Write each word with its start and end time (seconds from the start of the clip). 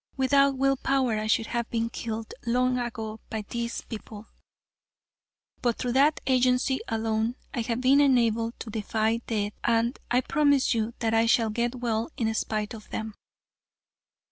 Without 0.17 0.57
will 0.57 0.77
power 0.77 1.19
I 1.19 1.27
should 1.27 1.45
have 1.45 1.69
been 1.69 1.87
killed 1.91 2.33
long 2.47 2.79
ago 2.79 3.19
by 3.29 3.45
these 3.49 3.81
people, 3.83 4.25
but 5.61 5.77
through 5.77 5.91
that 5.91 6.21
agency 6.25 6.79
alone 6.87 7.35
I 7.53 7.61
have 7.61 7.81
been 7.81 8.01
enabled 8.01 8.59
to 8.61 8.71
defy 8.71 9.17
death 9.17 9.53
and 9.63 9.99
I 10.09 10.21
promise 10.21 10.73
you 10.73 10.95
that 11.01 11.13
I 11.13 11.27
shall 11.27 11.51
get 11.51 11.75
well 11.75 12.09
in 12.17 12.33
spite 12.33 12.73
of 12.73 12.89
them." 12.89 13.13